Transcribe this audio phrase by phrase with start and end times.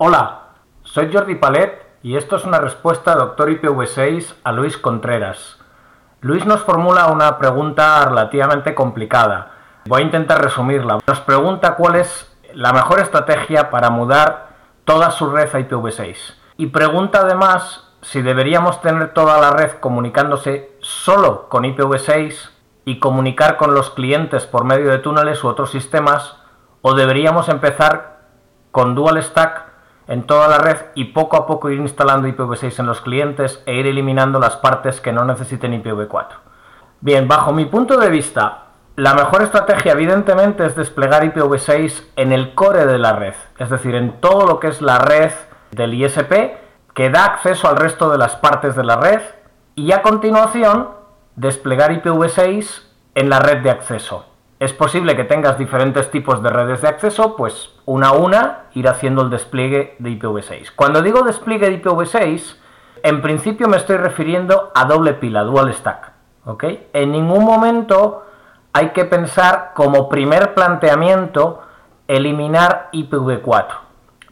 [0.00, 0.42] Hola,
[0.84, 5.58] soy Jordi Palet y esto es una respuesta Doctor IPv6 a Luis Contreras.
[6.20, 9.50] Luis nos formula una pregunta relativamente complicada.
[9.86, 11.00] Voy a intentar resumirla.
[11.04, 14.50] Nos pregunta cuál es la mejor estrategia para mudar
[14.84, 16.16] toda su red a IPv6.
[16.58, 22.50] Y pregunta además si deberíamos tener toda la red comunicándose solo con IPv6
[22.84, 26.36] y comunicar con los clientes por medio de túneles u otros sistemas
[26.82, 28.20] o deberíamos empezar
[28.70, 29.67] con Dual Stack
[30.08, 33.74] en toda la red y poco a poco ir instalando IPv6 en los clientes e
[33.74, 36.28] ir eliminando las partes que no necesiten IPv4.
[37.00, 38.64] Bien, bajo mi punto de vista,
[38.96, 43.94] la mejor estrategia evidentemente es desplegar IPv6 en el core de la red, es decir,
[43.94, 45.30] en todo lo que es la red
[45.70, 46.32] del ISP
[46.94, 49.20] que da acceso al resto de las partes de la red
[49.76, 50.88] y a continuación
[51.36, 52.82] desplegar IPv6
[53.14, 54.26] en la red de acceso.
[54.58, 58.86] Es posible que tengas diferentes tipos de redes de acceso, pues una a una ir
[58.86, 60.72] haciendo el despliegue de IPv6.
[60.76, 62.56] Cuando digo despliegue de IPv6,
[63.02, 66.12] en principio me estoy refiriendo a doble pila, dual stack.
[66.92, 68.26] En ningún momento
[68.74, 71.62] hay que pensar como primer planteamiento
[72.08, 73.66] eliminar IPv4.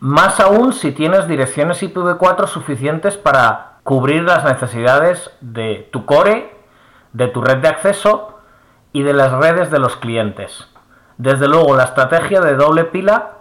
[0.01, 6.55] Más aún si tienes direcciones IPv4 suficientes para cubrir las necesidades de tu core,
[7.15, 8.39] de tu red de acceso
[8.93, 10.69] y de las redes de los clientes.
[11.17, 13.36] Desde luego, la estrategia de doble pila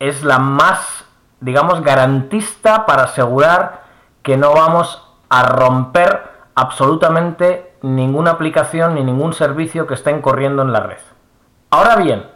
[0.00, 1.04] es la más,
[1.40, 3.84] digamos, garantista para asegurar
[4.22, 10.72] que no vamos a romper absolutamente ninguna aplicación ni ningún servicio que estén corriendo en
[10.72, 10.98] la red.
[11.70, 12.26] Ahora bien,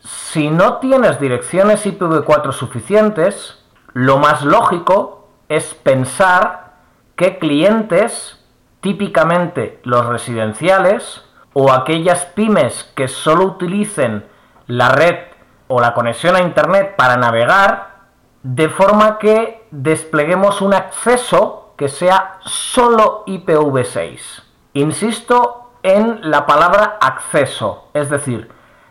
[0.00, 6.74] si no tienes direcciones IPv4 suficientes, lo más lógico es pensar
[7.16, 8.44] que clientes,
[8.80, 14.26] típicamente los residenciales, o aquellas pymes que solo utilicen
[14.66, 15.29] la red
[15.70, 18.00] o la conexión a Internet para navegar,
[18.42, 24.42] de forma que despleguemos un acceso que sea solo IPv6.
[24.74, 28.50] Insisto en la palabra acceso, es decir,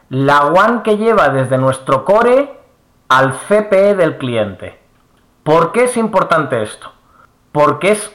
[0.10, 2.60] la WAN que lleva desde nuestro core
[3.10, 4.80] al CPE del cliente.
[5.44, 6.92] ¿Por qué es importante esto?
[7.52, 8.12] Porque es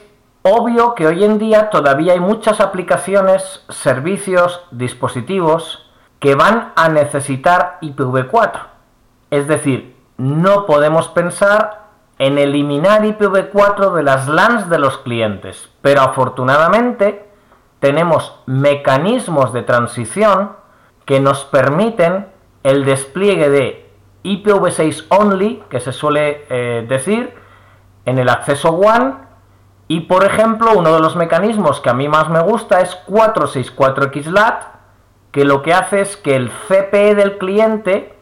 [0.47, 5.89] Obvio que hoy en día todavía hay muchas aplicaciones, servicios, dispositivos
[6.19, 8.59] que van a necesitar IPv4.
[9.31, 11.85] Es decir, no podemos pensar
[12.17, 17.27] en eliminar IPv4 de las LANs de los clientes, pero afortunadamente
[17.79, 20.53] tenemos mecanismos de transición
[21.05, 22.27] que nos permiten
[22.63, 23.91] el despliegue de
[24.23, 27.35] IPv6 only, que se suele eh, decir,
[28.05, 29.25] en el acceso WAN
[29.87, 34.55] y por ejemplo, uno de los mecanismos que a mí más me gusta es 464XLAT,
[35.35, 38.17] que lo que hace es que el CPE del cliente,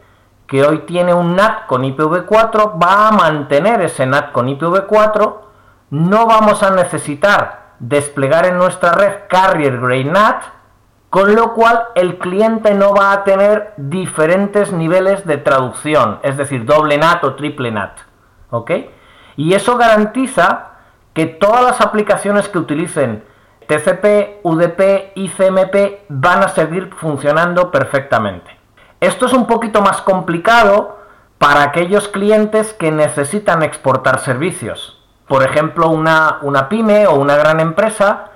[0.48, 5.36] que hoy tiene un NAT con IPv4, va a mantener ese NAT con IPv4,
[5.92, 10.44] no vamos a necesitar desplegar en nuestra red Carrier Grade NAT,
[11.12, 16.66] con lo cual el cliente no va a tener diferentes niveles de traducción, es decir,
[16.66, 18.00] doble NAT o triple NAT.
[18.50, 18.72] ¿Ok?
[19.36, 20.72] Y eso garantiza
[21.14, 23.24] que todas las aplicaciones que utilicen
[23.68, 28.58] TCP, UDP y CMP van a seguir funcionando perfectamente.
[29.00, 31.00] Esto es un poquito más complicado
[31.38, 35.04] para aquellos clientes que necesitan exportar servicios.
[35.28, 38.30] Por ejemplo, una, una pyme o una gran empresa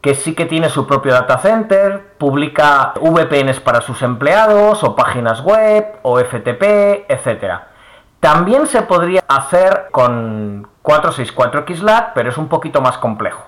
[0.00, 5.42] que sí que tiene su propio data center, publica VPNs para sus empleados o páginas
[5.42, 7.60] web o FTP, etc.
[8.18, 13.42] También se podría hacer con 464XLAT, pero es un poquito más complejo.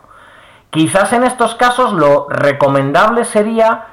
[0.72, 3.88] Quizás en estos casos lo recomendable sería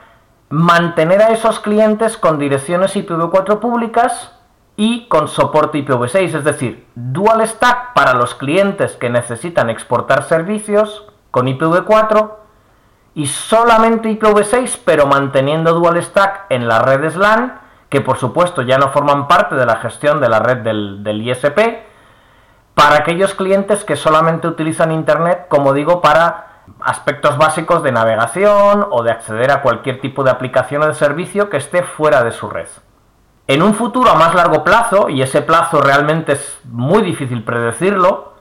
[0.47, 4.31] mantener a esos clientes con direcciones IPv4 públicas
[4.77, 11.05] y con soporte IPv6, es decir, dual stack para los clientes que necesitan exportar servicios
[11.31, 12.31] con IPv4
[13.13, 17.59] y solamente IPv6 pero manteniendo dual stack en las redes LAN
[17.89, 21.83] que por supuesto ya no forman parte de la gestión de la red del, ISP,
[22.73, 26.48] para aquellos clientes que solamente utilizan Internet, como digo, para
[26.81, 31.49] aspectos básicos de navegación o de acceder a cualquier tipo de aplicación o de servicio
[31.49, 32.67] que esté fuera de su red.
[33.47, 38.33] En un futuro a más largo plazo, y ese plazo realmente es muy difícil predecirlo,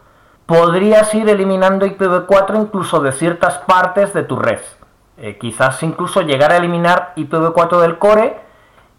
[0.44, 4.60] podrías ir eliminando IPv4 incluso de ciertas partes de tu red.
[5.16, 8.40] Eh, quizás incluso llegar a eliminar IPv4 del core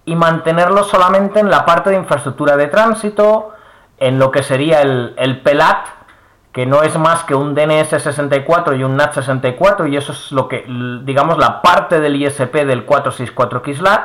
[0.06, 3.52] y mantenerlo solamente en la parte de infraestructura de tránsito,
[3.98, 5.86] en lo que sería el, el PELAT,
[6.60, 10.30] que no es más que un DNS 64 y un NAT 64, y eso es
[10.34, 10.66] lo que,
[11.06, 14.02] digamos, la parte del ISP del 464 XLAT,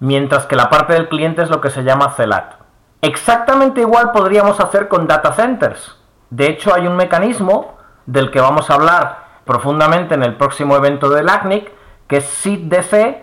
[0.00, 2.54] mientras que la parte del cliente es lo que se llama CELAT.
[3.02, 5.98] Exactamente igual podríamos hacer con data centers.
[6.30, 11.10] De hecho, hay un mecanismo del que vamos a hablar profundamente en el próximo evento
[11.10, 11.70] del ACNIC,
[12.06, 13.22] que es SID-DC,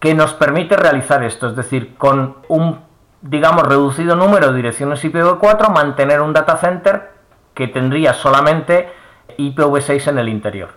[0.00, 2.78] que nos permite realizar esto, es decir, con un,
[3.22, 7.11] digamos, reducido número de direcciones IPv4, mantener un data center
[7.54, 8.92] que tendría solamente
[9.38, 10.70] IPv6 en el interior.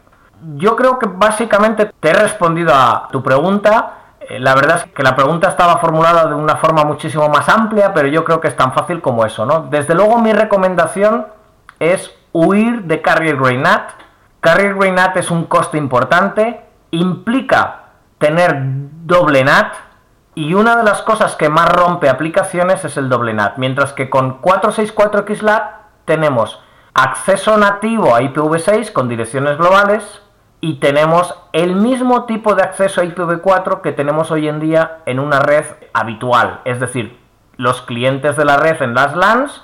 [0.55, 3.93] Yo creo que básicamente te he respondido a tu pregunta.
[4.19, 7.93] Eh, la verdad es que la pregunta estaba formulada de una forma muchísimo más amplia,
[7.93, 9.61] pero yo creo que es tan fácil como eso, ¿no?
[9.61, 11.27] Desde luego mi recomendación
[11.79, 13.91] es huir de Carrier Grey NAT.
[14.41, 16.61] Carrier Grey NAT es un coste importante,
[16.91, 17.83] implica
[18.17, 18.55] tener
[19.05, 19.73] doble NAT
[20.35, 24.09] y una de las cosas que más rompe aplicaciones es el doble NAT, mientras que
[24.09, 25.69] con 464XLAT
[26.03, 26.59] tenemos
[26.95, 30.21] acceso nativo a IPv6 con direcciones globales
[30.61, 35.19] y tenemos el mismo tipo de acceso a IPv4 que tenemos hoy en día en
[35.19, 37.19] una red habitual, es decir,
[37.57, 39.61] los clientes de la red en las LANs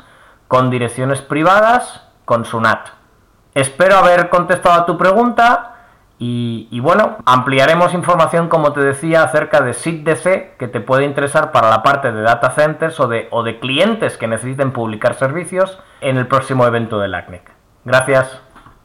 [0.49, 2.89] con direcciones privadas con su NAT.
[3.55, 5.80] Espero haber contestado a tu pregunta
[6.23, 11.71] y, bueno, ampliaremos información, como te decía, acerca de SIGDC que te puede interesar para
[11.71, 16.17] la parte de data centers o de, o de clientes que necesiten publicar servicios en
[16.17, 17.41] el próximo evento del ACNIC.
[17.85, 18.50] Gracias.